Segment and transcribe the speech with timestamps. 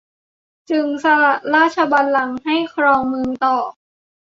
[0.69, 3.57] จึงสละราชบัลลังก์ให้ครองเมืองต่อ